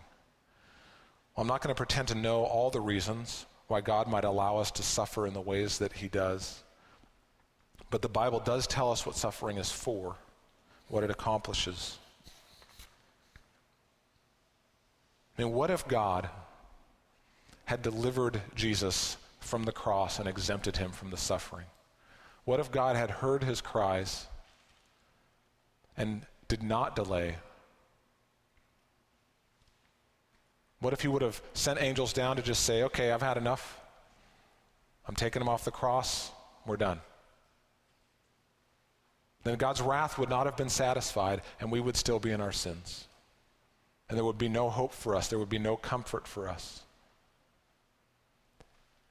[1.35, 4.57] Well, I'm not going to pretend to know all the reasons why God might allow
[4.57, 6.63] us to suffer in the ways that He does.
[7.89, 10.15] But the Bible does tell us what suffering is for
[10.89, 11.97] what it accomplishes.
[15.37, 16.29] I mean, what if God
[17.69, 21.65] had delivered Jesus from the cross and exempted him from the suffering?
[22.45, 24.27] What if God had heard his cries
[25.95, 27.37] and did not delay?
[30.79, 33.79] What if he would have sent angels down to just say, okay, I've had enough?
[35.07, 36.31] I'm taking him off the cross.
[36.65, 37.01] We're done
[39.43, 42.51] then God's wrath would not have been satisfied and we would still be in our
[42.51, 43.07] sins.
[44.07, 46.83] And there would be no hope for us, there would be no comfort for us.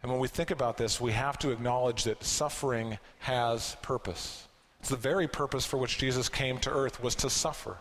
[0.02, 4.46] And when we think about this, we have to acknowledge that suffering has purpose.
[4.80, 7.78] It's the very purpose for which Jesus came to earth was to suffer.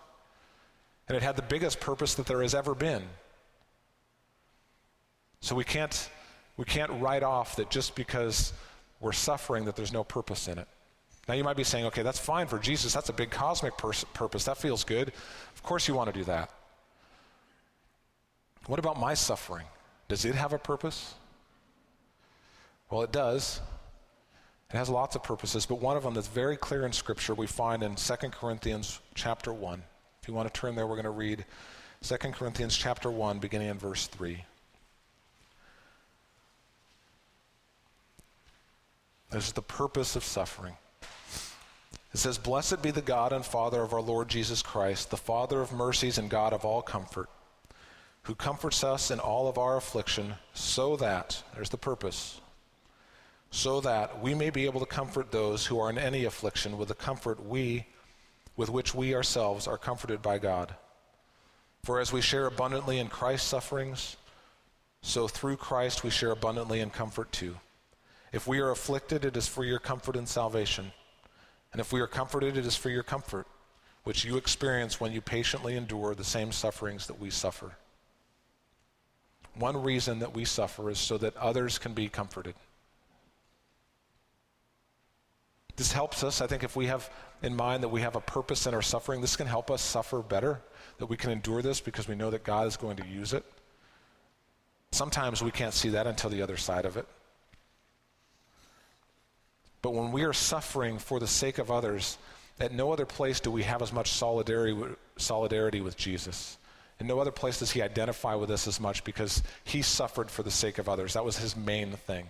[1.08, 3.04] And it had the biggest purpose that there has ever been.
[5.42, 6.10] So we can't
[6.58, 8.52] we can't write off that just because
[9.00, 10.68] we're suffering that there's no purpose in it.
[11.28, 12.94] Now you might be saying, okay, that's fine for Jesus.
[12.94, 14.46] That's a big cosmic pers- purpose.
[14.46, 15.10] That feels good.
[15.56, 16.50] Of course you want to do that.
[18.66, 19.68] What about my suffering?
[20.08, 21.14] Does it have a purpose?
[22.90, 23.60] Well, it does.
[24.74, 27.48] It has lots of purposes, but one of them that's very clear in Scripture we
[27.48, 29.82] find in 2 Corinthians chapter 1.
[30.22, 31.46] If you want to turn there, we're going to read
[32.02, 34.44] 2 Corinthians chapter 1, beginning in verse 3.
[39.32, 40.74] This is the purpose of suffering.
[42.14, 45.62] It says, Blessed be the God and Father of our Lord Jesus Christ, the Father
[45.62, 47.30] of mercies and God of all comfort,
[48.24, 52.40] who comforts us in all of our affliction, so that, there's the purpose,
[53.50, 56.90] so that we may be able to comfort those who are in any affliction with
[56.90, 57.86] the comfort we
[58.58, 60.76] with which we ourselves are comforted by God.
[61.84, 64.18] For as we share abundantly in Christ's sufferings,
[65.02, 67.56] so through Christ we share abundantly in comfort too.
[68.34, 70.92] If we are afflicted, it is for your comfort and salvation.
[71.72, 73.48] And if we are comforted, it is for your comfort,
[74.04, 77.78] which you experience when you patiently endure the same sufferings that we suffer.
[79.54, 82.56] One reason that we suffer is so that others can be comforted.
[85.78, 87.10] This helps us, I think, if we have
[87.44, 90.20] in mind that we have a purpose in our suffering, this can help us suffer
[90.22, 90.60] better,
[90.98, 93.46] that we can endure this because we know that God is going to use it.
[94.92, 97.08] Sometimes we can't see that until the other side of it.
[99.84, 102.18] But when we are suffering for the sake of others,
[102.60, 104.76] at no other place do we have as much solidarity,
[105.18, 106.58] solidarity with Jesus.
[107.00, 110.42] In no other place does he identify with us as much because he suffered for
[110.42, 111.14] the sake of others.
[111.14, 112.28] That was his main thing.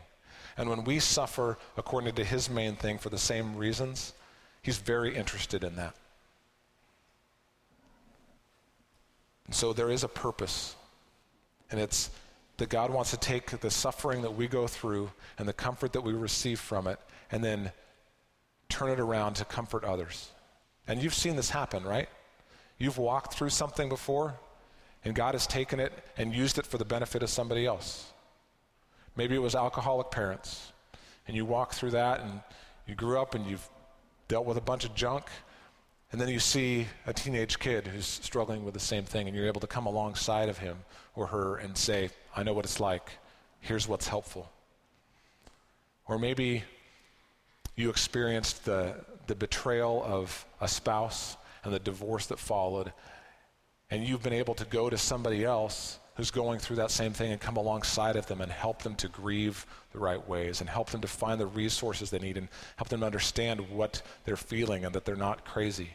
[0.57, 4.13] And when we suffer according to his main thing for the same reasons,
[4.61, 5.95] he's very interested in that.
[9.45, 10.75] And so there is a purpose.
[11.71, 12.09] And it's
[12.57, 16.01] that God wants to take the suffering that we go through and the comfort that
[16.01, 16.99] we receive from it
[17.31, 17.71] and then
[18.67, 20.31] turn it around to comfort others.
[20.87, 22.09] And you've seen this happen, right?
[22.77, 24.35] You've walked through something before,
[25.05, 28.11] and God has taken it and used it for the benefit of somebody else.
[29.17, 30.71] Maybe it was alcoholic parents,
[31.27, 32.39] and you walk through that, and
[32.85, 33.67] you grew up and you've
[34.27, 35.25] dealt with a bunch of junk,
[36.11, 39.47] and then you see a teenage kid who's struggling with the same thing, and you're
[39.47, 40.77] able to come alongside of him
[41.15, 43.09] or her and say, I know what it's like.
[43.59, 44.51] Here's what's helpful.
[46.07, 46.63] Or maybe
[47.75, 52.93] you experienced the, the betrayal of a spouse and the divorce that followed,
[53.89, 57.31] and you've been able to go to somebody else who's going through that same thing
[57.31, 60.89] and come alongside of them and help them to grieve the right ways and help
[60.89, 64.95] them to find the resources they need and help them understand what they're feeling and
[64.95, 65.91] that they're not crazy.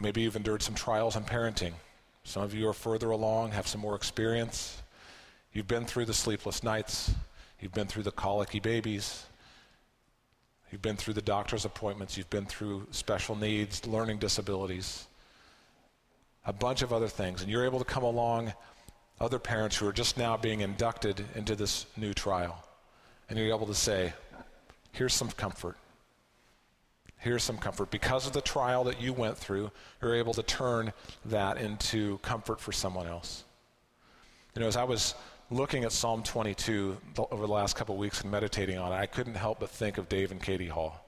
[0.00, 1.74] Maybe you've endured some trials in parenting.
[2.24, 4.82] Some of you are further along, have some more experience.
[5.52, 7.12] You've been through the sleepless nights.
[7.60, 9.26] You've been through the colicky babies.
[10.72, 15.06] You've been through the doctor's appointments, you've been through special needs, learning disabilities,
[16.46, 17.42] a bunch of other things.
[17.42, 18.54] And you're able to come along
[19.20, 22.64] other parents who are just now being inducted into this new trial.
[23.28, 24.14] And you're able to say,
[24.92, 25.76] here's some comfort.
[27.18, 27.90] Here's some comfort.
[27.90, 30.94] Because of the trial that you went through, you're able to turn
[31.26, 33.44] that into comfort for someone else.
[34.54, 35.14] You know, as I was
[35.50, 36.96] looking at Psalm 22
[37.30, 39.98] over the last couple of weeks and meditating on it, I couldn't help but think
[39.98, 41.04] of Dave and Katie Hall.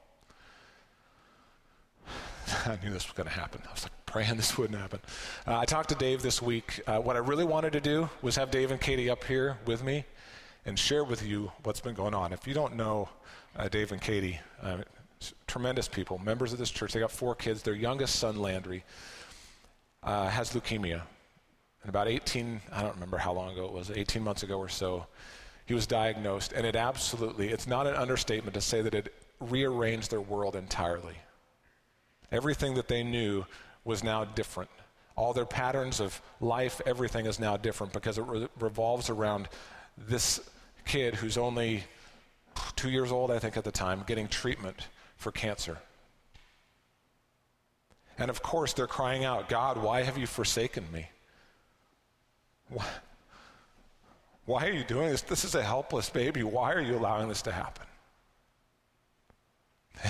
[2.66, 3.62] I knew this was going to happen.
[3.68, 5.00] I was like praying this wouldn't happen.
[5.46, 6.80] Uh, I talked to Dave this week.
[6.86, 9.82] Uh, what I really wanted to do was have Dave and Katie up here with
[9.82, 10.04] me
[10.66, 12.32] and share with you what's been going on.
[12.32, 13.08] If you don't know
[13.56, 14.78] uh, Dave and Katie, uh,
[15.46, 16.92] tremendous people, members of this church.
[16.92, 17.62] They got four kids.
[17.62, 18.84] Their youngest son, Landry,
[20.02, 21.02] uh, has leukemia.
[21.84, 24.70] And about 18, I don't remember how long ago it was, 18 months ago or
[24.70, 25.06] so,
[25.66, 26.54] he was diagnosed.
[26.54, 31.16] And it absolutely, it's not an understatement to say that it rearranged their world entirely.
[32.32, 33.44] Everything that they knew
[33.84, 34.70] was now different.
[35.14, 39.50] All their patterns of life, everything is now different because it re- revolves around
[39.98, 40.40] this
[40.86, 41.84] kid who's only
[42.76, 45.76] two years old, I think, at the time, getting treatment for cancer.
[48.16, 51.08] And of course, they're crying out, God, why have you forsaken me?
[52.74, 52.86] Why,
[54.46, 55.22] why are you doing this?
[55.22, 56.42] This is a helpless baby.
[56.42, 57.86] Why are you allowing this to happen?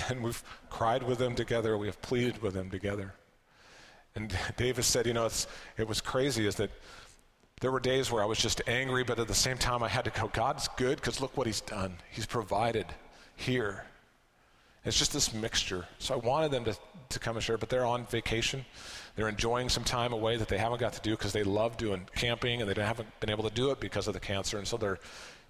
[0.09, 1.77] And we've cried with them together.
[1.77, 3.13] We have pleaded with them together.
[4.15, 5.29] And Davis said, you know,
[5.77, 6.71] it was crazy is that
[7.61, 10.05] there were days where I was just angry, but at the same time I had
[10.05, 11.97] to go, God's good because look what he's done.
[12.11, 12.87] He's provided
[13.35, 13.85] here.
[14.83, 15.85] It's just this mixture.
[15.99, 16.77] So I wanted them to,
[17.09, 18.65] to come and share, but they're on vacation.
[19.15, 22.07] They're enjoying some time away that they haven't got to do because they love doing
[22.15, 24.57] camping and they haven't been able to do it because of the cancer.
[24.57, 24.99] And so they're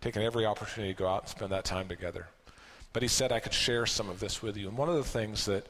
[0.01, 2.27] taking every opportunity to go out and spend that time together.
[2.93, 4.67] But he said I could share some of this with you.
[4.67, 5.67] And one of the things that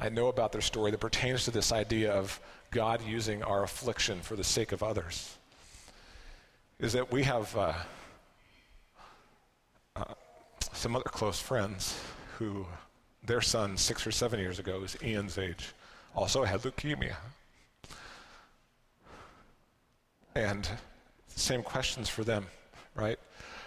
[0.00, 4.20] I know about their story that pertains to this idea of God using our affliction
[4.20, 5.36] for the sake of others
[6.78, 7.72] is that we have uh,
[9.96, 10.04] uh,
[10.72, 11.98] some other close friends
[12.38, 12.66] who
[13.24, 15.72] their son, six or seven years ago, was Ian's age
[16.18, 17.14] also had leukemia.
[20.34, 20.68] And
[21.28, 22.46] same questions for them,
[22.96, 23.18] right?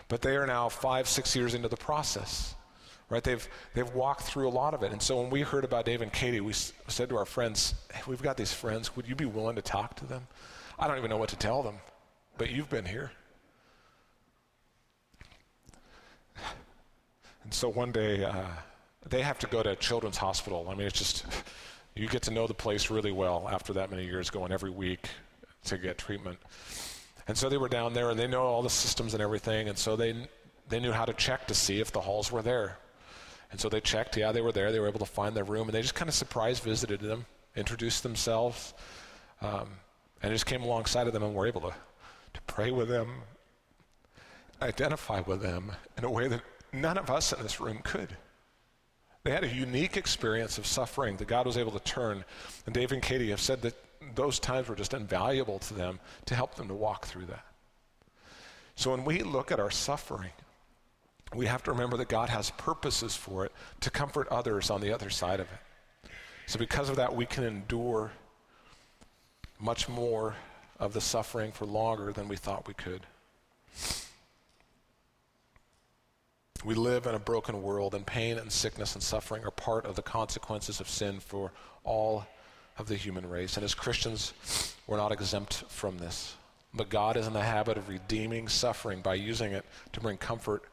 [0.09, 2.55] But they are now five, six years into the process,
[3.09, 3.23] right?
[3.23, 4.91] They've, they've walked through a lot of it.
[4.91, 7.73] And so when we heard about Dave and Katie, we s- said to our friends,
[7.93, 8.95] hey, we've got these friends.
[8.97, 10.27] Would you be willing to talk to them?
[10.77, 11.75] I don't even know what to tell them.
[12.37, 13.11] but you've been here.
[17.43, 18.45] And so one day, uh,
[19.07, 20.67] they have to go to a children's hospital.
[20.69, 21.25] I mean, it's just,
[22.01, 25.07] you get to know the place really well after that many years going every week
[25.65, 26.39] to get treatment.
[27.27, 29.69] And so they were down there and they know all the systems and everything.
[29.69, 30.15] And so they,
[30.67, 32.79] they knew how to check to see if the Halls were there.
[33.51, 34.71] And so they checked, yeah, they were there.
[34.71, 35.67] They were able to find their room.
[35.67, 38.73] And they just kind of surprise visited them, introduced themselves,
[39.43, 39.69] um,
[40.23, 41.73] and just came alongside of them and were able to,
[42.33, 43.09] to pray with them,
[44.59, 46.41] identify with them in a way that
[46.73, 48.17] none of us in this room could.
[49.23, 52.25] They had a unique experience of suffering that God was able to turn.
[52.65, 53.75] And Dave and Katie have said that
[54.15, 57.45] those times were just invaluable to them to help them to walk through that.
[58.75, 60.31] So when we look at our suffering,
[61.35, 63.51] we have to remember that God has purposes for it
[63.81, 66.11] to comfort others on the other side of it.
[66.47, 68.11] So because of that, we can endure
[69.59, 70.35] much more
[70.79, 73.05] of the suffering for longer than we thought we could.
[76.63, 79.95] We live in a broken world, and pain and sickness and suffering are part of
[79.95, 81.51] the consequences of sin for
[81.83, 82.25] all
[82.77, 83.57] of the human race.
[83.57, 84.33] And as Christians,
[84.85, 86.35] we're not exempt from this.
[86.73, 90.63] But God is in the habit of redeeming suffering by using it to bring comfort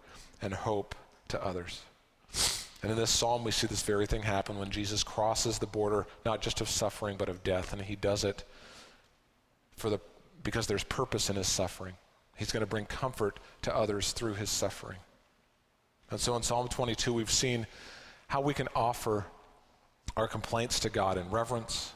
[0.43, 0.95] and hope
[1.29, 1.83] to others.
[2.83, 6.07] And in this psalm, we see this very thing happen when Jesus crosses the border,
[6.25, 7.73] not just of suffering, but of death.
[7.73, 8.45] And he does it
[9.77, 9.99] for the,
[10.45, 11.95] because there's purpose in his suffering.
[12.37, 14.99] He's going to bring comfort to others through his suffering.
[16.11, 17.67] And so in Psalm 22, we've seen
[18.29, 19.27] how we can offer
[20.17, 21.93] our complaints to God in reverence,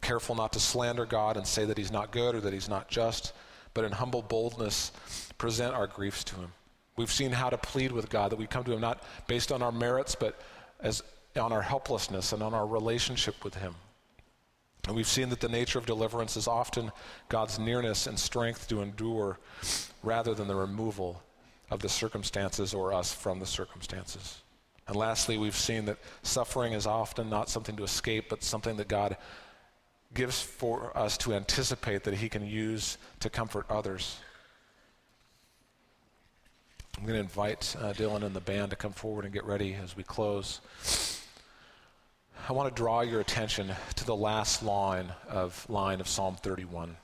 [0.00, 2.88] careful not to slander God and say that He's not good or that He's not
[2.88, 3.32] just,
[3.74, 4.92] but in humble boldness
[5.38, 6.52] present our griefs to Him.
[6.96, 9.62] We've seen how to plead with God, that we come to Him not based on
[9.62, 10.40] our merits, but
[10.80, 11.02] as
[11.36, 13.74] on our helplessness and on our relationship with Him.
[14.86, 16.90] And we've seen that the nature of deliverance is often
[17.28, 19.38] God's nearness and strength to endure
[20.02, 21.22] rather than the removal
[21.70, 24.42] of the circumstances or us from the circumstances.
[24.86, 28.88] And lastly, we've seen that suffering is often not something to escape, but something that
[28.88, 29.16] God
[30.14, 34.18] gives for us to anticipate that He can use to comfort others.
[36.98, 39.74] I'm going to invite uh, Dylan and the band to come forward and get ready
[39.74, 40.60] as we close.
[42.48, 46.96] I want to draw your attention to the last line of line of Psalm 31.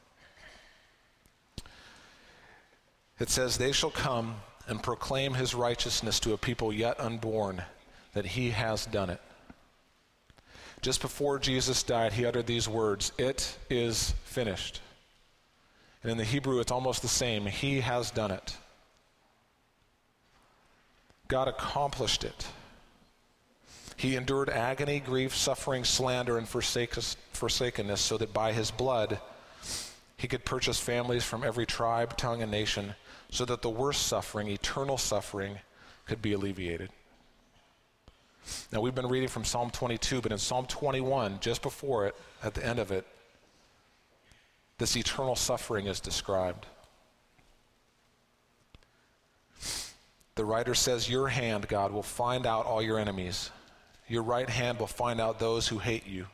[3.21, 7.63] It says, "They shall come and proclaim his righteousness to a people yet unborn,
[8.15, 9.21] that he has done it.
[10.83, 14.81] Just before Jesus died, he uttered these words It is finished.
[16.03, 18.57] And in the Hebrew, it's almost the same He has done it.
[21.27, 22.47] God accomplished it.
[23.97, 29.19] He endured agony, grief, suffering, slander, and forsakenness so that by his blood
[30.17, 32.95] he could purchase families from every tribe, tongue, and nation
[33.31, 35.59] so that the worst suffering, eternal suffering,
[36.07, 36.91] could be alleviated.
[38.73, 42.55] Now, we've been reading from Psalm 22, but in Psalm 21, just before it, at
[42.55, 43.05] the end of it,
[44.79, 46.67] this eternal suffering is described.
[50.37, 53.51] The writer says, Your hand, God, will find out all your enemies.
[54.07, 56.27] Your right hand will find out those who hate you.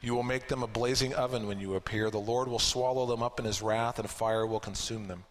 [0.00, 2.10] You will make them a blazing oven when you appear.
[2.10, 5.24] The Lord will swallow them up in his wrath, and fire will consume them.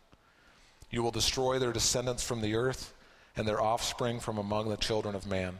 [0.91, 2.93] You will destroy their descendants from the earth
[3.35, 5.59] and their offspring from among the children of man.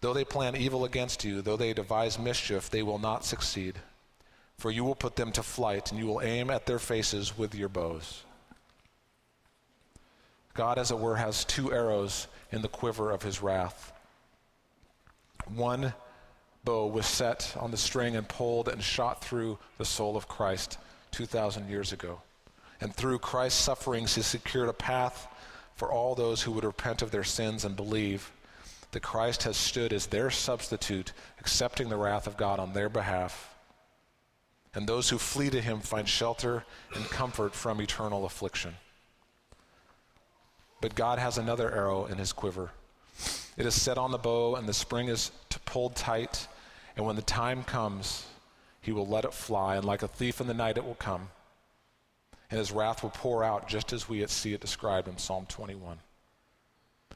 [0.00, 3.76] Though they plan evil against you, though they devise mischief, they will not succeed.
[4.58, 7.54] For you will put them to flight, and you will aim at their faces with
[7.54, 8.22] your bows.
[10.54, 13.92] God, as it were, has two arrows in the quiver of his wrath.
[15.46, 15.94] One
[16.64, 20.78] bow was set on the string and pulled and shot through the soul of Christ
[21.10, 22.20] 2,000 years ago.
[22.80, 25.28] And through Christ's sufferings, he secured a path
[25.74, 28.30] for all those who would repent of their sins and believe
[28.92, 33.54] that Christ has stood as their substitute, accepting the wrath of God on their behalf.
[34.74, 38.74] And those who flee to him find shelter and comfort from eternal affliction.
[40.80, 42.70] But God has another arrow in his quiver.
[43.56, 45.30] It is set on the bow, and the spring is
[45.64, 46.48] pulled tight.
[46.96, 48.26] And when the time comes,
[48.80, 51.28] he will let it fly, and like a thief in the night, it will come
[52.52, 55.96] and his wrath will pour out just as we see it described in Psalm 21.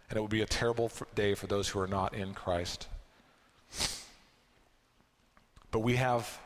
[0.09, 2.89] And it will be a terrible day for those who are not in Christ.
[5.71, 6.41] But we have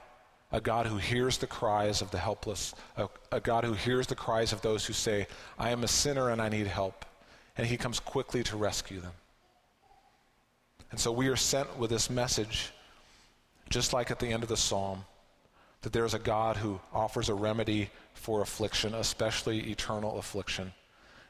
[0.51, 4.17] a God who hears the cries of the helpless, a, a, God who hears the
[4.17, 7.05] cries of those who say, I am a sinner and I need help.
[7.57, 9.13] And he comes quickly to rescue them.
[10.91, 12.73] And so we are sent with this message,
[13.71, 15.05] just like at the end of the psalm
[15.83, 20.73] that there is a God who offers a remedy for affliction, especially eternal affliction.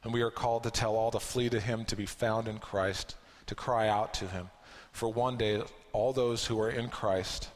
[0.02, 2.58] And we are called to tell all to flee to him, to be found in
[2.58, 3.14] Christ,
[3.46, 4.50] to cry out to him.
[4.92, 5.62] For one day,
[5.92, 7.48] all those who are in Christ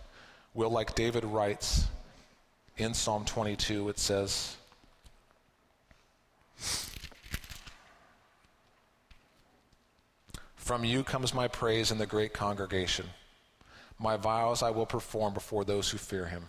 [0.52, 1.86] will, like David writes
[2.76, 4.56] in Psalm 22, it says,
[10.56, 13.06] From you comes my praise in the great congregation.
[13.98, 16.48] My vows I will perform before those who fear him.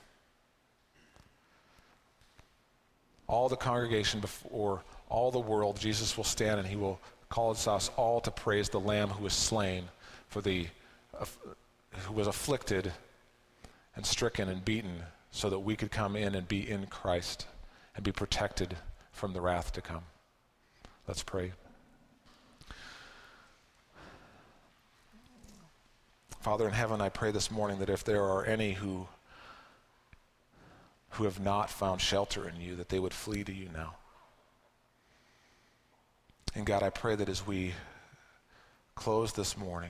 [3.27, 7.89] All the congregation before all the world, Jesus will stand and he will call us
[7.95, 9.85] all to praise the Lamb who was slain
[10.27, 10.67] for the
[12.05, 12.91] who was afflicted
[13.95, 17.47] and stricken and beaten so that we could come in and be in Christ
[17.95, 18.75] and be protected
[19.11, 20.03] from the wrath to come.
[21.07, 21.53] Let's pray.
[26.45, 29.07] Father in heaven, I pray this morning that if there are any who
[31.09, 33.95] who have not found shelter in you, that they would flee to you now.
[36.53, 37.73] And God, I pray that as we
[38.93, 39.89] close this morning,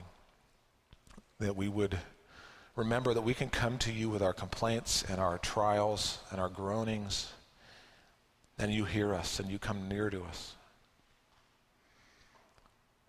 [1.40, 1.98] that we would
[2.74, 6.48] remember that we can come to you with our complaints and our trials and our
[6.48, 7.34] groanings,
[8.58, 10.54] and you hear us and you come near to us.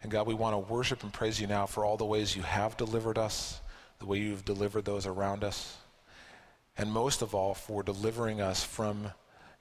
[0.08, 2.42] And God, we want to worship and praise you now for all the ways you
[2.42, 3.60] have delivered us,
[4.00, 5.76] the way you've delivered those around us,
[6.78, 9.12] and most of all, for delivering us from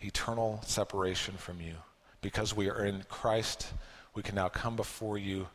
[0.01, 1.75] eternal separation from you.
[2.21, 3.73] Because we are in Christ,
[4.15, 5.49] we can now come before you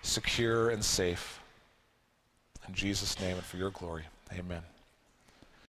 [0.00, 1.38] secure and safe.
[2.66, 4.62] In Jesus' name and for your glory, amen.